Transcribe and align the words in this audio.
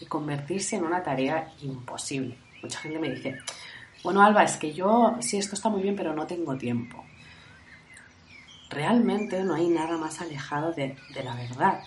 y 0.00 0.06
convertirse 0.06 0.76
en 0.76 0.84
una 0.84 1.02
tarea 1.02 1.52
imposible. 1.62 2.36
Mucha 2.62 2.78
gente 2.80 2.98
me 2.98 3.10
dice, 3.10 3.38
bueno 4.02 4.22
Alba, 4.22 4.44
es 4.44 4.56
que 4.56 4.72
yo, 4.72 5.16
sí, 5.20 5.38
esto 5.38 5.54
está 5.54 5.68
muy 5.68 5.82
bien, 5.82 5.96
pero 5.96 6.14
no 6.14 6.26
tengo 6.26 6.56
tiempo. 6.56 7.04
Realmente 8.68 9.42
no 9.42 9.54
hay 9.54 9.68
nada 9.68 9.96
más 9.96 10.20
alejado 10.20 10.72
de, 10.72 10.96
la 11.22 11.34
verdad. 11.34 11.82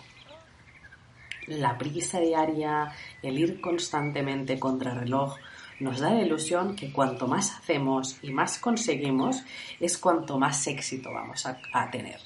La 1.48 1.78
prisa 1.78 2.20
diaria, 2.20 2.92
el 3.22 3.38
ir 3.38 3.62
constantemente 3.62 4.60
contra 4.60 4.94
reloj, 4.94 5.38
nos 5.80 6.00
da 6.00 6.12
la 6.12 6.22
ilusión 6.22 6.76
que 6.76 6.92
cuanto 6.92 7.28
más 7.28 7.52
hacemos 7.52 8.18
y 8.22 8.32
más 8.32 8.58
conseguimos, 8.60 9.44
es 9.80 9.98
cuanto 9.98 10.40
más 10.40 10.66
éxito 10.68 11.12
vamos 11.12 11.46
a 11.46 11.92
tener. 11.92 12.20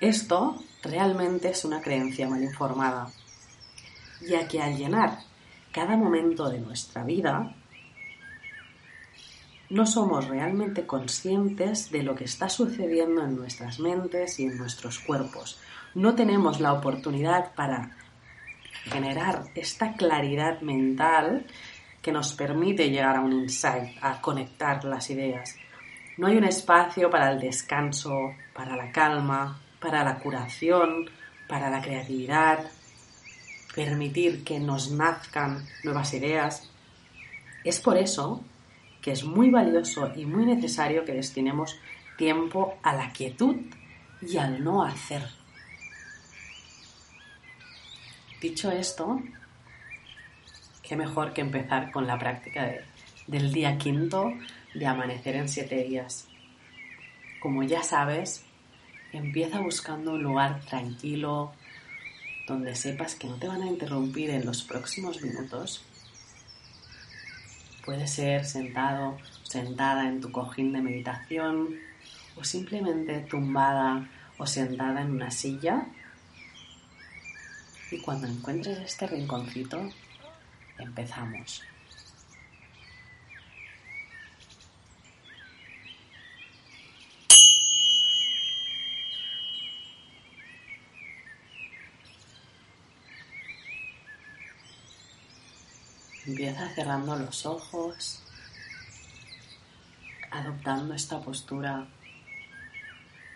Esto 0.00 0.62
realmente 0.86 1.50
es 1.50 1.64
una 1.64 1.80
creencia 1.80 2.28
mal 2.28 2.42
informada, 2.42 3.10
ya 4.28 4.46
que 4.48 4.60
al 4.60 4.76
llenar 4.76 5.18
cada 5.72 5.96
momento 5.96 6.48
de 6.48 6.60
nuestra 6.60 7.04
vida, 7.04 7.54
no 9.68 9.84
somos 9.84 10.28
realmente 10.28 10.86
conscientes 10.86 11.90
de 11.90 12.02
lo 12.02 12.14
que 12.14 12.24
está 12.24 12.48
sucediendo 12.48 13.24
en 13.24 13.36
nuestras 13.36 13.80
mentes 13.80 14.38
y 14.38 14.44
en 14.44 14.56
nuestros 14.56 15.00
cuerpos. 15.00 15.58
No 15.94 16.14
tenemos 16.14 16.60
la 16.60 16.72
oportunidad 16.72 17.52
para 17.54 17.96
generar 18.84 19.44
esta 19.54 19.94
claridad 19.94 20.60
mental 20.60 21.46
que 22.00 22.12
nos 22.12 22.32
permite 22.34 22.88
llegar 22.90 23.16
a 23.16 23.20
un 23.20 23.32
insight, 23.32 23.98
a 24.00 24.20
conectar 24.20 24.84
las 24.84 25.10
ideas. 25.10 25.56
No 26.16 26.28
hay 26.28 26.36
un 26.36 26.44
espacio 26.44 27.10
para 27.10 27.32
el 27.32 27.40
descanso, 27.40 28.32
para 28.54 28.76
la 28.76 28.92
calma, 28.92 29.60
para 29.86 30.02
la 30.02 30.18
curación, 30.18 31.08
para 31.46 31.70
la 31.70 31.80
creatividad, 31.80 32.58
permitir 33.72 34.42
que 34.42 34.58
nos 34.58 34.90
nazcan 34.90 35.64
nuevas 35.84 36.12
ideas. 36.12 36.68
Es 37.62 37.78
por 37.78 37.96
eso 37.96 38.42
que 39.00 39.12
es 39.12 39.22
muy 39.22 39.48
valioso 39.48 40.12
y 40.16 40.26
muy 40.26 40.44
necesario 40.44 41.04
que 41.04 41.12
destinemos 41.12 41.78
tiempo 42.18 42.76
a 42.82 42.96
la 42.96 43.12
quietud 43.12 43.54
y 44.20 44.36
al 44.38 44.64
no 44.64 44.82
hacer. 44.82 45.22
Dicho 48.40 48.72
esto, 48.72 49.22
qué 50.82 50.96
mejor 50.96 51.32
que 51.32 51.42
empezar 51.42 51.92
con 51.92 52.08
la 52.08 52.18
práctica 52.18 52.74
del 53.28 53.52
día 53.52 53.78
quinto 53.78 54.32
de 54.74 54.84
amanecer 54.84 55.36
en 55.36 55.48
siete 55.48 55.84
días. 55.84 56.26
Como 57.40 57.62
ya 57.62 57.84
sabes, 57.84 58.45
Empieza 59.12 59.60
buscando 59.60 60.14
un 60.14 60.22
lugar 60.22 60.60
tranquilo 60.66 61.52
donde 62.46 62.74
sepas 62.74 63.14
que 63.14 63.26
no 63.26 63.36
te 63.36 63.48
van 63.48 63.62
a 63.62 63.66
interrumpir 63.66 64.30
en 64.30 64.46
los 64.46 64.62
próximos 64.62 65.20
minutos. 65.22 65.84
Puede 67.84 68.06
ser 68.06 68.44
sentado, 68.44 69.16
sentada 69.44 70.08
en 70.08 70.20
tu 70.20 70.30
cojín 70.32 70.72
de 70.72 70.80
meditación 70.80 71.76
o 72.36 72.44
simplemente 72.44 73.20
tumbada 73.20 74.08
o 74.38 74.46
sentada 74.46 75.02
en 75.02 75.12
una 75.12 75.30
silla. 75.30 75.86
Y 77.90 78.00
cuando 78.00 78.26
encuentres 78.26 78.78
este 78.78 79.06
rinconcito, 79.06 79.90
empezamos. 80.78 81.62
Empieza 96.26 96.68
cerrando 96.70 97.14
los 97.14 97.46
ojos, 97.46 98.20
adoptando 100.28 100.92
esta 100.92 101.20
postura 101.20 101.86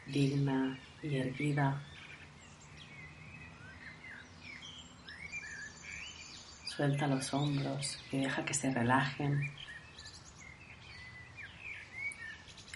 digna 0.07 0.77
y 1.01 1.17
erguida. 1.17 1.81
Suelta 6.65 7.07
los 7.07 7.33
hombros 7.33 7.97
y 8.11 8.19
deja 8.19 8.45
que 8.45 8.55
se 8.55 8.75
relajen. 8.75 9.53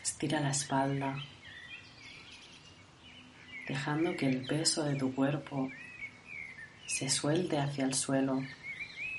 Estira 0.01 0.39
la 0.39 0.51
espalda, 0.51 1.17
dejando 3.67 4.17
que 4.17 4.29
el 4.29 4.47
peso 4.47 4.85
de 4.85 4.95
tu 4.95 5.13
cuerpo 5.13 5.73
se 6.87 7.09
suelte 7.09 7.59
hacia 7.59 7.85
el 7.85 7.95
suelo 7.95 8.41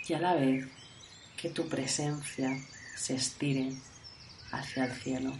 y 0.07 0.13
a 0.13 0.19
la 0.19 0.35
vez 0.35 0.74
que 1.45 1.51
tu 1.51 1.69
presencia 1.69 2.57
se 2.95 3.13
estire 3.13 3.71
hacia 4.51 4.85
el 4.85 4.91
cielo. 4.93 5.31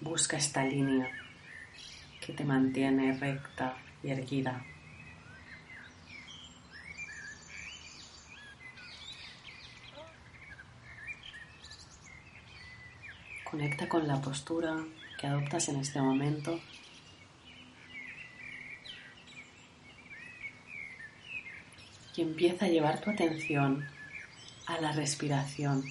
Busca 0.00 0.36
esta 0.36 0.64
línea 0.64 1.08
que 2.20 2.32
te 2.32 2.42
mantiene 2.42 3.16
recta 3.16 3.76
y 4.02 4.10
erguida. 4.10 4.64
Conecta 13.48 13.88
con 13.88 14.08
la 14.08 14.20
postura 14.20 14.76
que 15.20 15.28
adoptas 15.28 15.68
en 15.68 15.76
este 15.76 16.00
momento 16.00 16.58
y 22.14 22.22
empieza 22.22 22.66
a 22.66 22.68
llevar 22.68 23.00
tu 23.00 23.10
atención 23.10 23.86
a 24.66 24.80
la 24.80 24.92
respiración. 24.92 25.84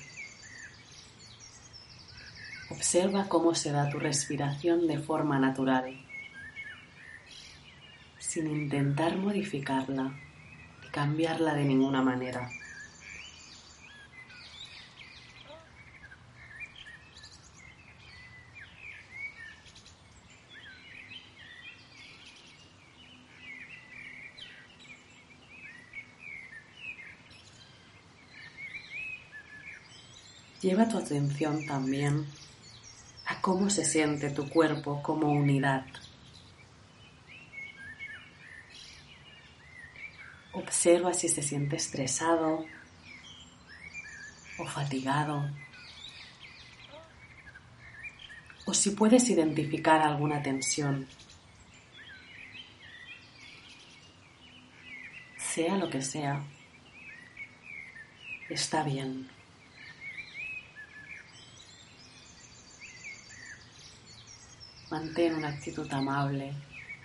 Observa 2.69 3.27
cómo 3.27 3.53
se 3.53 3.71
da 3.71 3.89
tu 3.89 3.99
respiración 3.99 4.87
de 4.87 4.97
forma 4.97 5.39
natural, 5.39 5.93
sin 8.19 8.47
intentar 8.47 9.17
modificarla 9.17 10.13
ni 10.81 10.89
cambiarla 10.89 11.53
de 11.53 11.65
ninguna 11.65 12.01
manera. 12.01 12.49
Lleva 30.61 30.87
tu 30.87 30.99
atención 30.99 31.65
también 31.65 32.27
a 33.25 33.41
cómo 33.41 33.69
se 33.69 33.83
siente 33.83 34.29
tu 34.29 34.47
cuerpo 34.47 35.01
como 35.01 35.31
unidad. 35.31 35.85
Observa 40.53 41.13
si 41.13 41.29
se 41.29 41.41
siente 41.41 41.77
estresado 41.77 42.65
o 44.59 44.65
fatigado 44.65 45.49
o 48.65 48.73
si 48.73 48.91
puedes 48.91 49.29
identificar 49.29 50.01
alguna 50.01 50.43
tensión. 50.43 51.07
sea 55.51 55.75
lo 55.75 55.89
que 55.89 56.01
sea, 56.01 56.41
está 58.49 58.83
bien. 58.83 59.40
Mantén 64.91 65.35
una 65.35 65.47
actitud 65.47 65.91
amable 65.93 66.53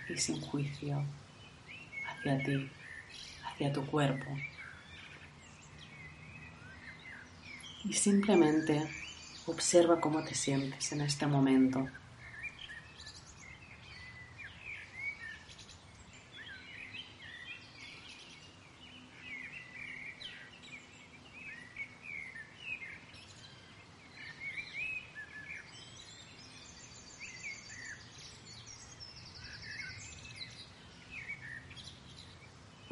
y 0.09 0.17
sin 0.17 0.41
juicio 0.41 1.01
hacia 2.05 2.43
ti, 2.43 2.69
hacia 3.45 3.71
tu 3.71 3.85
cuerpo. 3.85 4.25
Y 7.85 7.93
simplemente 7.93 8.85
observa 9.45 10.01
cómo 10.01 10.21
te 10.25 10.35
sientes 10.35 10.91
en 10.91 10.99
este 10.99 11.27
momento. 11.27 11.87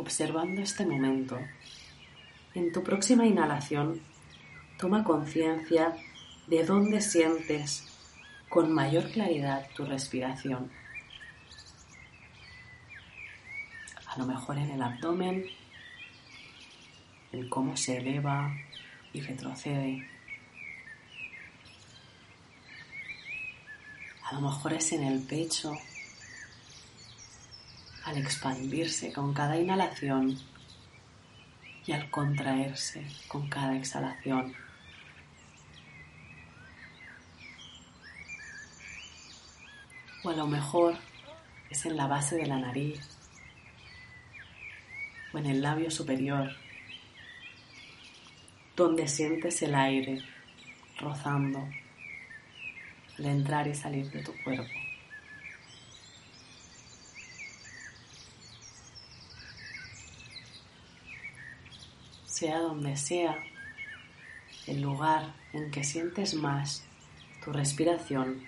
Observando 0.05 0.61
este 0.61 0.85
momento. 0.85 1.35
En 2.53 2.71
tu 2.71 2.83
próxima 2.83 3.25
inhalación, 3.25 4.01
toma 4.77 5.03
conciencia 5.03 5.95
de 6.45 6.63
dónde 6.63 7.01
sientes 7.01 7.83
con 8.47 8.71
mayor 8.71 9.09
claridad 9.09 9.67
tu 9.75 9.83
respiración. 9.83 10.69
A 14.05 14.19
lo 14.19 14.27
mejor 14.27 14.59
en 14.59 14.69
el 14.69 14.81
abdomen, 14.83 15.43
en 17.31 17.49
cómo 17.49 17.75
se 17.75 17.97
eleva 17.97 18.55
y 19.11 19.21
retrocede. 19.21 20.07
A 24.23 24.35
lo 24.35 24.41
mejor 24.41 24.73
es 24.73 24.91
en 24.91 25.03
el 25.03 25.23
pecho 25.23 25.73
al 28.05 28.17
expandirse 28.17 29.11
con 29.11 29.33
cada 29.33 29.57
inhalación 29.57 30.37
y 31.87 31.91
al 31.91 32.09
contraerse 32.11 33.05
con 33.27 33.49
cada 33.49 33.75
exhalación. 33.75 34.53
O 40.23 40.29
a 40.29 40.33
lo 40.33 40.47
mejor 40.47 40.95
es 41.69 41.85
en 41.85 41.97
la 41.97 42.07
base 42.07 42.35
de 42.35 42.45
la 42.45 42.59
nariz 42.59 42.99
o 45.33 45.37
en 45.39 45.47
el 45.47 45.61
labio 45.61 45.89
superior, 45.89 46.51
donde 48.75 49.07
sientes 49.07 49.61
el 49.63 49.73
aire 49.73 50.23
rozando 50.99 51.67
al 53.17 53.25
entrar 53.25 53.67
y 53.67 53.73
salir 53.73 54.09
de 54.11 54.23
tu 54.23 54.31
cuerpo. 54.43 54.84
Sea 62.35 62.59
donde 62.59 62.97
sea, 62.97 63.41
el 64.67 64.81
lugar 64.81 65.33
en 65.53 65.71
que 65.71 65.85
sientes 65.85 66.33
más 66.33 66.83
tu 67.41 67.53
respiración, 67.53 68.43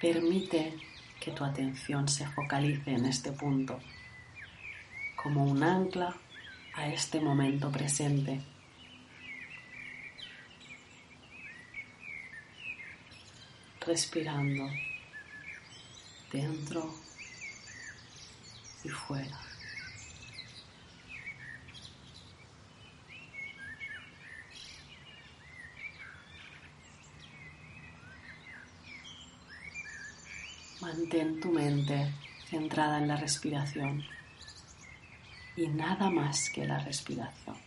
permite 0.00 0.72
que 1.18 1.32
tu 1.32 1.42
atención 1.42 2.06
se 2.06 2.28
focalice 2.28 2.92
en 2.92 3.06
este 3.06 3.32
punto, 3.32 3.80
como 5.16 5.44
un 5.44 5.64
ancla 5.64 6.14
a 6.74 6.86
este 6.86 7.18
momento 7.18 7.72
presente. 7.72 8.40
Respirando 13.80 14.70
dentro 16.30 16.94
y 18.84 18.88
fuera. 18.90 19.53
Mantén 30.84 31.40
tu 31.40 31.48
mente 31.50 32.12
centrada 32.50 32.98
en 32.98 33.08
la 33.08 33.16
respiración 33.16 34.04
y 35.56 35.66
nada 35.68 36.10
más 36.10 36.50
que 36.50 36.66
la 36.66 36.78
respiración. 36.78 37.63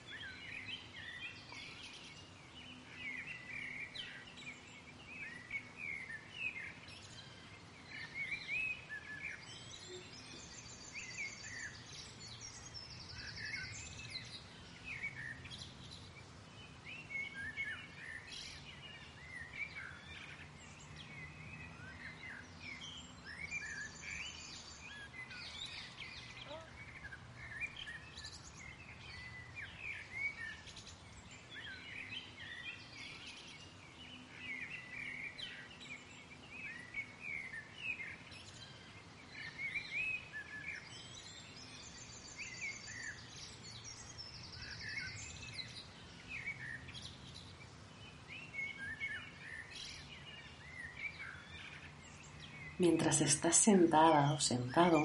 Mientras 52.78 53.22
estás 53.22 53.56
sentada 53.56 54.34
o 54.34 54.40
sentado, 54.40 55.04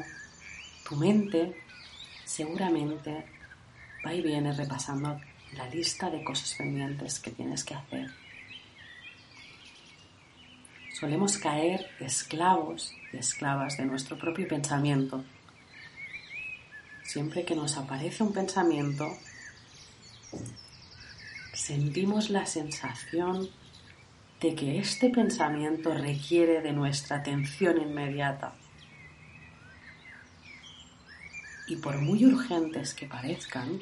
tu 0.88 0.96
mente 0.96 1.56
seguramente 2.24 3.24
va 4.04 4.14
y 4.14 4.22
viene 4.22 4.52
repasando 4.52 5.20
la 5.52 5.68
lista 5.68 6.10
de 6.10 6.24
cosas 6.24 6.54
pendientes 6.54 7.20
que 7.20 7.30
tienes 7.30 7.64
que 7.64 7.74
hacer. 7.74 8.10
Solemos 10.98 11.36
caer 11.36 11.90
esclavos 12.00 12.94
y 13.12 13.16
esclavas 13.16 13.76
de 13.76 13.86
nuestro 13.86 14.18
propio 14.18 14.46
pensamiento. 14.46 15.24
Siempre 17.02 17.44
que 17.44 17.56
nos 17.56 17.76
aparece 17.76 18.22
un 18.22 18.32
pensamiento, 18.32 19.08
sentimos 21.52 22.30
la 22.30 22.46
sensación 22.46 23.50
de 24.42 24.56
que 24.56 24.80
este 24.80 25.08
pensamiento 25.08 25.94
requiere 25.94 26.60
de 26.62 26.72
nuestra 26.72 27.18
atención 27.18 27.80
inmediata. 27.80 28.54
Y 31.68 31.76
por 31.76 31.98
muy 32.00 32.24
urgentes 32.24 32.92
que 32.92 33.06
parezcan, 33.06 33.80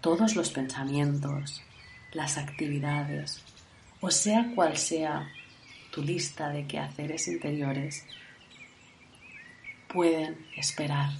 todos 0.00 0.34
los 0.34 0.50
pensamientos, 0.50 1.62
las 2.12 2.38
actividades, 2.38 3.40
o 4.00 4.10
sea 4.10 4.50
cual 4.52 4.76
sea 4.76 5.30
tu 5.92 6.02
lista 6.02 6.48
de 6.48 6.66
quehaceres 6.66 7.28
interiores, 7.28 8.04
pueden 9.86 10.44
esperar. 10.56 11.10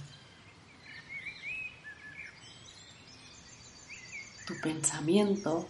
Tu 4.45 4.53
pensamiento 4.61 5.69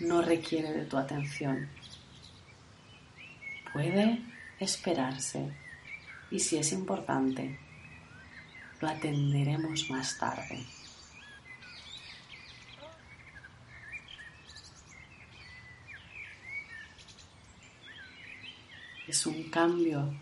no 0.00 0.22
requiere 0.22 0.72
de 0.72 0.84
tu 0.84 0.96
atención. 0.96 1.68
Puede 3.72 4.22
esperarse 4.60 5.52
y 6.30 6.38
si 6.38 6.56
es 6.56 6.72
importante, 6.72 7.58
lo 8.80 8.88
atenderemos 8.88 9.90
más 9.90 10.18
tarde. 10.18 10.64
Es 19.06 19.26
un 19.26 19.44
cambio 19.44 20.14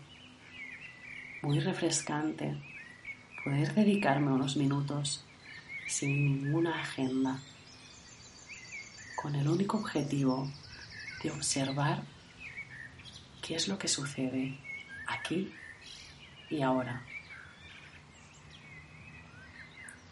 muy 1.41 1.59
refrescante 1.59 2.57
poder 3.43 3.73
dedicarme 3.75 4.31
unos 4.31 4.55
minutos 4.55 5.23
sin 5.87 6.43
ninguna 6.43 6.81
agenda 6.81 7.37
con 9.17 9.33
el 9.33 9.47
único 9.47 9.77
objetivo 9.77 10.47
de 11.23 11.31
observar 11.31 12.03
qué 13.41 13.55
es 13.55 13.67
lo 13.67 13.79
que 13.79 13.87
sucede 13.87 14.59
aquí 15.07 15.51
y 16.51 16.61
ahora. 16.61 17.01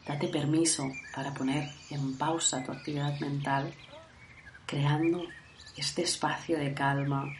Date 0.08 0.28
permiso 0.28 0.92
para 1.14 1.36
poner 1.36 1.70
en 1.92 2.18
pausa 2.18 2.64
tu 2.64 2.72
actividad 2.72 3.20
mental, 3.20 3.72
creando 4.66 5.24
este 5.78 6.02
espacio 6.02 6.58
de 6.58 6.74
calma 6.74 7.32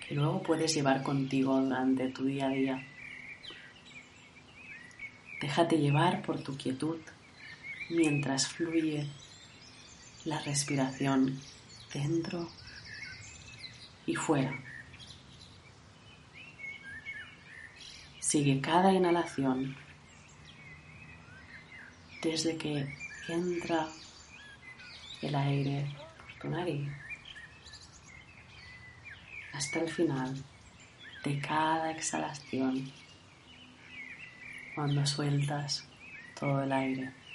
que 0.00 0.14
luego 0.14 0.42
puedes 0.42 0.74
llevar 0.74 1.02
contigo 1.02 1.60
durante 1.60 2.08
tu 2.08 2.24
día 2.24 2.46
a 2.46 2.50
día. 2.50 2.86
Déjate 5.42 5.76
llevar 5.76 6.22
por 6.22 6.42
tu 6.42 6.56
quietud 6.56 6.98
mientras 7.90 8.48
fluye 8.48 9.06
la 10.28 10.38
respiración 10.40 11.40
dentro 11.90 12.50
y 14.04 14.14
fuera. 14.14 14.52
Sigue 18.20 18.60
cada 18.60 18.92
inhalación 18.92 19.74
desde 22.20 22.58
que 22.58 22.94
entra 23.26 23.88
el 25.22 25.34
aire 25.34 25.96
por 26.18 26.38
tu 26.40 26.48
nariz 26.50 26.90
hasta 29.54 29.80
el 29.80 29.88
final 29.88 30.44
de 31.24 31.40
cada 31.40 31.90
exhalación 31.90 32.92
cuando 34.74 35.06
sueltas 35.06 35.88
todo 36.38 36.62
el 36.64 36.72
aire. 36.72 37.27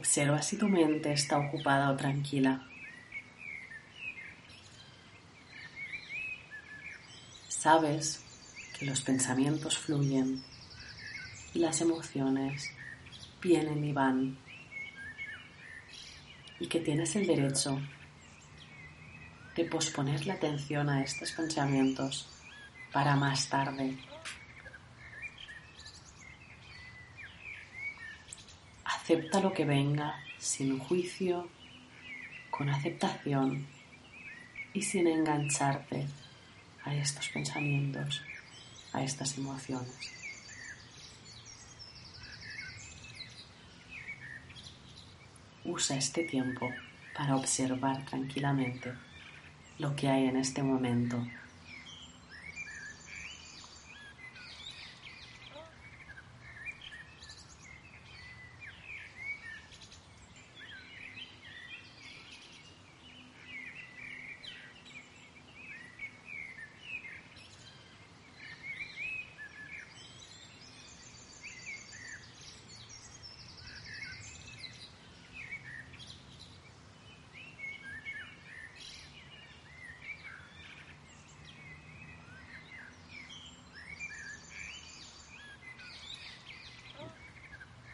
Observa 0.00 0.40
si 0.40 0.56
tu 0.56 0.66
mente 0.66 1.12
está 1.12 1.36
ocupada 1.36 1.90
o 1.90 1.94
tranquila. 1.94 2.66
Sabes 7.48 8.24
que 8.78 8.86
los 8.86 9.02
pensamientos 9.02 9.76
fluyen 9.76 10.42
y 11.52 11.58
las 11.58 11.82
emociones 11.82 12.72
vienen 13.42 13.84
y 13.84 13.92
van 13.92 14.38
y 16.58 16.66
que 16.66 16.80
tienes 16.80 17.14
el 17.16 17.26
derecho 17.26 17.78
de 19.54 19.66
posponer 19.66 20.26
la 20.26 20.32
atención 20.32 20.88
a 20.88 21.02
estos 21.02 21.32
pensamientos 21.32 22.26
para 22.90 23.16
más 23.16 23.50
tarde 23.50 23.98
Acepta 29.30 29.48
lo 29.48 29.54
que 29.54 29.64
venga 29.64 30.16
sin 30.38 30.80
juicio, 30.80 31.48
con 32.50 32.68
aceptación 32.68 33.64
y 34.74 34.82
sin 34.82 35.06
engancharte 35.06 36.08
a 36.82 36.96
estos 36.96 37.28
pensamientos, 37.28 38.22
a 38.92 39.04
estas 39.04 39.38
emociones. 39.38 39.94
Usa 45.64 45.96
este 45.96 46.24
tiempo 46.24 46.68
para 47.16 47.36
observar 47.36 48.04
tranquilamente 48.06 48.92
lo 49.78 49.94
que 49.94 50.08
hay 50.08 50.24
en 50.26 50.38
este 50.38 50.64
momento 50.64 51.24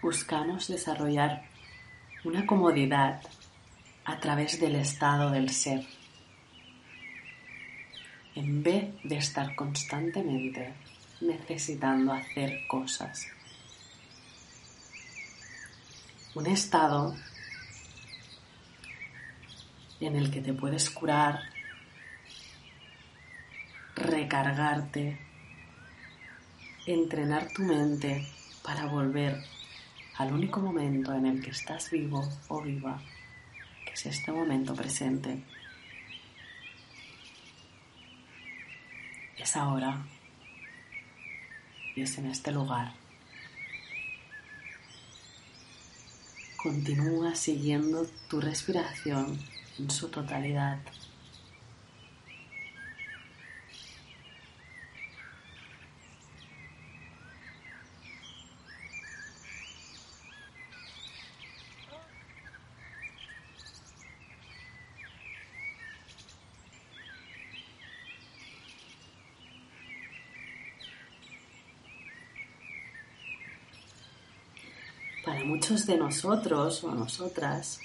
buscamos 0.06 0.68
desarrollar 0.68 1.42
una 2.22 2.46
comodidad 2.46 3.20
a 4.04 4.20
través 4.20 4.60
del 4.60 4.76
estado 4.76 5.32
del 5.32 5.50
ser, 5.50 5.84
en 8.36 8.62
vez 8.62 8.94
de 9.02 9.16
estar 9.16 9.56
constantemente 9.56 10.74
necesitando 11.20 12.12
hacer 12.12 12.68
cosas. 12.68 13.26
Un 16.36 16.46
estado 16.46 17.16
en 19.98 20.14
el 20.14 20.30
que 20.30 20.40
te 20.40 20.52
puedes 20.52 20.88
curar, 20.88 21.40
recargarte, 23.96 25.18
entrenar 26.86 27.48
tu 27.48 27.62
mente 27.62 28.24
para 28.62 28.86
volver 28.86 29.55
al 30.18 30.32
único 30.32 30.60
momento 30.60 31.14
en 31.14 31.26
el 31.26 31.42
que 31.42 31.50
estás 31.50 31.90
vivo 31.90 32.26
o 32.48 32.62
viva, 32.62 33.00
que 33.84 33.92
es 33.92 34.06
este 34.06 34.32
momento 34.32 34.74
presente. 34.74 35.44
Es 39.36 39.56
ahora 39.56 40.06
y 41.94 42.00
es 42.00 42.16
en 42.18 42.26
este 42.26 42.50
lugar. 42.50 42.94
Continúa 46.56 47.34
siguiendo 47.34 48.06
tu 48.28 48.40
respiración 48.40 49.38
en 49.78 49.90
su 49.90 50.08
totalidad. 50.08 50.78
Para 75.36 75.48
muchos 75.48 75.84
de 75.84 75.98
nosotros 75.98 76.82
o 76.82 76.94
nosotras, 76.94 77.78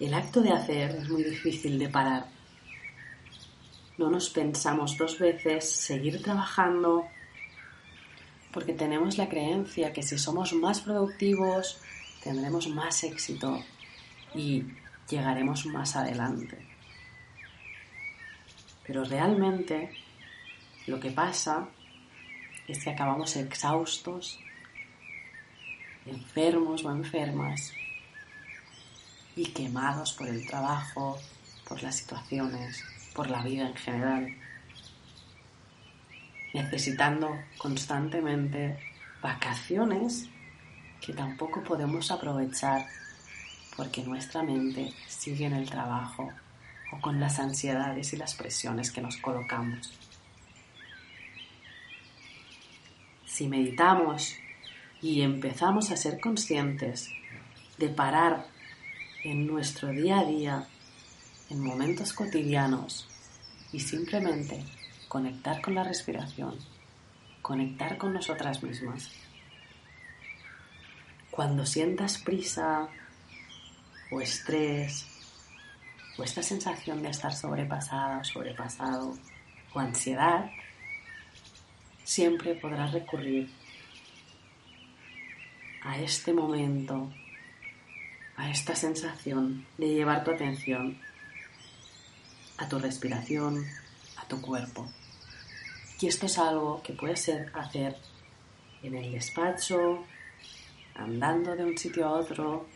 el 0.00 0.14
acto 0.14 0.40
de 0.40 0.50
hacer 0.50 0.92
es 0.92 1.10
muy 1.10 1.22
difícil 1.24 1.78
de 1.78 1.90
parar. 1.90 2.24
No 3.98 4.08
nos 4.08 4.30
pensamos 4.30 4.96
dos 4.96 5.18
veces 5.18 5.70
seguir 5.70 6.22
trabajando 6.22 7.04
porque 8.50 8.72
tenemos 8.72 9.18
la 9.18 9.28
creencia 9.28 9.92
que 9.92 10.02
si 10.02 10.16
somos 10.16 10.54
más 10.54 10.80
productivos 10.80 11.78
tendremos 12.24 12.66
más 12.68 13.04
éxito 13.04 13.62
y 14.34 14.64
llegaremos 15.10 15.66
más 15.66 15.96
adelante. 15.96 16.66
Pero 18.86 19.04
realmente 19.04 19.90
lo 20.86 20.98
que 20.98 21.10
pasa 21.10 21.68
es 22.66 22.82
que 22.82 22.88
acabamos 22.88 23.36
exhaustos 23.36 24.41
enfermos 26.06 26.84
o 26.84 26.90
enfermas 26.90 27.72
y 29.36 29.46
quemados 29.46 30.12
por 30.12 30.28
el 30.28 30.46
trabajo, 30.46 31.18
por 31.68 31.82
las 31.82 31.96
situaciones, 31.96 32.82
por 33.14 33.30
la 33.30 33.42
vida 33.42 33.68
en 33.68 33.76
general, 33.76 34.36
necesitando 36.52 37.30
constantemente 37.58 38.78
vacaciones 39.22 40.28
que 41.00 41.12
tampoco 41.12 41.62
podemos 41.62 42.10
aprovechar 42.10 42.86
porque 43.76 44.02
nuestra 44.02 44.42
mente 44.42 44.92
sigue 45.08 45.46
en 45.46 45.54
el 45.54 45.68
trabajo 45.68 46.30
o 46.92 47.00
con 47.00 47.18
las 47.18 47.38
ansiedades 47.38 48.12
y 48.12 48.16
las 48.16 48.34
presiones 48.34 48.90
que 48.90 49.00
nos 49.00 49.16
colocamos. 49.16 49.98
Si 53.24 53.48
meditamos 53.48 54.36
y 55.02 55.22
empezamos 55.22 55.90
a 55.90 55.96
ser 55.96 56.20
conscientes 56.20 57.10
de 57.76 57.88
parar 57.88 58.46
en 59.24 59.48
nuestro 59.48 59.88
día 59.88 60.20
a 60.20 60.24
día, 60.24 60.66
en 61.50 61.60
momentos 61.60 62.12
cotidianos 62.12 63.08
y 63.72 63.80
simplemente 63.80 64.64
conectar 65.08 65.60
con 65.60 65.74
la 65.74 65.82
respiración, 65.82 66.56
conectar 67.42 67.98
con 67.98 68.12
nosotras 68.12 68.62
mismas. 68.62 69.10
Cuando 71.32 71.66
sientas 71.66 72.18
prisa 72.18 72.88
o 74.12 74.20
estrés 74.20 75.06
o 76.16 76.22
esta 76.22 76.42
sensación 76.42 77.02
de 77.02 77.08
estar 77.08 77.34
sobrepasada 77.34 78.18
o 78.18 78.24
sobrepasado 78.24 79.16
o 79.74 79.80
ansiedad, 79.80 80.48
siempre 82.04 82.54
podrás 82.54 82.92
recurrir 82.92 83.50
a 85.84 85.98
este 85.98 86.32
momento, 86.32 87.12
a 88.36 88.50
esta 88.50 88.74
sensación 88.74 89.66
de 89.78 89.88
llevar 89.88 90.24
tu 90.24 90.30
atención 90.30 90.98
a 92.62 92.68
tu 92.68 92.78
respiración, 92.78 93.66
a 94.16 94.26
tu 94.26 94.40
cuerpo. 94.40 94.88
Y 96.00 96.06
esto 96.06 96.26
es 96.26 96.38
algo 96.38 96.82
que 96.82 96.92
puedes 96.92 97.28
hacer 97.54 97.96
en 98.82 98.94
el 98.94 99.12
despacho, 99.12 100.04
andando 100.94 101.56
de 101.56 101.64
un 101.64 101.76
sitio 101.76 102.06
a 102.06 102.12
otro 102.12 102.66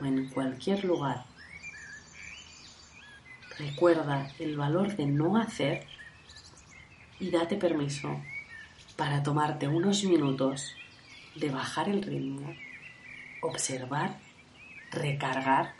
o 0.00 0.04
en 0.04 0.28
cualquier 0.28 0.84
lugar. 0.84 1.24
Recuerda 3.58 4.32
el 4.38 4.56
valor 4.56 4.96
de 4.96 5.06
no 5.06 5.36
hacer 5.36 5.86
y 7.20 7.30
date 7.30 7.56
permiso 7.56 8.20
para 8.96 9.22
tomarte 9.22 9.68
unos 9.68 10.04
minutos 10.04 10.74
de 11.34 11.50
bajar 11.50 11.88
el 11.88 12.02
ritmo, 12.02 12.54
observar, 13.40 14.18
recargar 14.90 15.74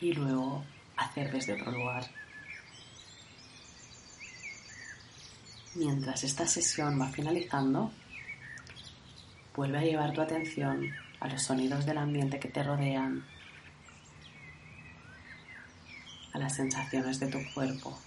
y 0.00 0.12
luego 0.12 0.64
hacer 0.96 1.32
desde 1.32 1.54
otro 1.54 1.72
lugar. 1.72 2.04
Mientras 5.74 6.22
esta 6.22 6.46
sesión 6.46 7.00
va 7.00 7.08
finalizando, 7.08 7.90
vuelve 9.54 9.78
a 9.78 9.82
llevar 9.82 10.12
tu 10.12 10.20
atención 10.20 10.90
a 11.20 11.28
los 11.28 11.42
sonidos 11.42 11.86
del 11.86 11.98
ambiente 11.98 12.38
que 12.38 12.48
te 12.48 12.62
rodean, 12.62 13.24
a 16.34 16.38
las 16.38 16.56
sensaciones 16.56 17.20
de 17.20 17.28
tu 17.28 17.38
cuerpo. 17.54 17.98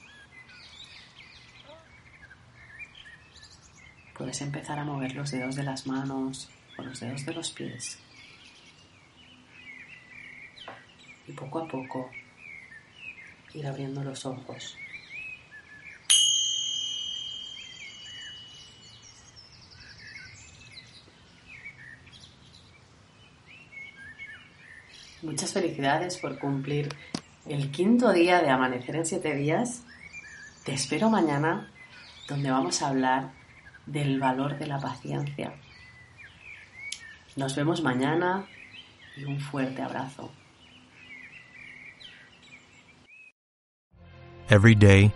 Puedes 4.18 4.42
empezar 4.42 4.80
a 4.80 4.86
mover 4.86 5.16
los 5.16 5.32
dedos 5.32 5.56
de 5.56 5.64
las 5.64 5.88
manos 5.88 6.50
o 6.78 6.82
los 6.82 7.00
dedos 7.00 7.26
de 7.26 7.34
los 7.34 7.52
pies. 7.52 8.00
Y 11.28 11.32
poco 11.34 11.60
a 11.60 11.68
poco 11.68 12.12
ir 13.54 13.66
abriendo 13.66 14.04
los 14.04 14.26
ojos. 14.26 14.78
Muchas 25.22 25.54
felicidades 25.54 26.18
por 26.18 26.38
cumplir 26.38 26.90
el 27.48 27.72
quinto 27.72 28.12
día 28.12 28.42
de 28.42 28.50
Amanecer 28.50 28.96
en 28.96 29.06
siete 29.06 29.34
días. 29.36 29.84
Te 30.64 30.74
espero 30.74 31.10
mañana 31.10 31.72
donde 32.28 32.52
vamos 32.52 32.82
a 32.82 32.90
hablar 32.90 33.32
del 33.88 34.20
valor 34.20 34.60
de 34.60 34.68
la 34.68 34.80
paciencia. 34.80 35.54
Nos 37.38 37.54
vemos 37.54 37.82
mañana 37.82 38.46
y 39.18 39.26
un 39.26 39.40
fuerte 39.40 39.82
abrazo. 39.82 40.30
Every 44.50 44.76
day, 44.76 45.14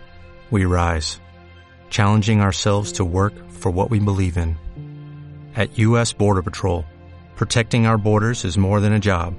we 0.50 0.66
rise, 0.66 1.18
challenging 1.88 2.42
ourselves 2.42 2.92
to 2.94 3.06
work 3.06 3.32
for 3.48 3.70
what 3.70 3.90
we 3.90 4.00
believe 4.00 4.36
in. 4.36 4.58
At 5.56 5.78
U.S. 5.78 6.12
Border 6.12 6.42
Patrol, 6.42 6.84
protecting 7.36 7.86
our 7.86 7.96
borders 7.96 8.44
is 8.44 8.58
more 8.58 8.80
than 8.80 8.92
a 8.92 9.00
job, 9.00 9.34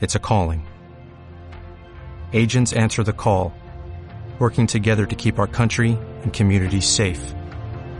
it's 0.00 0.16
a 0.16 0.20
calling. 0.20 0.66
Agents 2.32 2.72
answer 2.72 3.04
the 3.04 3.12
call, 3.12 3.52
working 4.40 4.66
together 4.66 5.06
to 5.06 5.16
keep 5.16 5.38
our 5.38 5.46
country 5.46 5.96
and 6.22 6.32
communities 6.32 6.88
safe. 6.88 7.34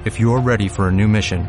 If 0.05 0.18
you're 0.18 0.40
ready 0.40 0.68
for 0.68 0.88
a 0.88 0.92
new 0.92 1.07
mission, 1.07 1.49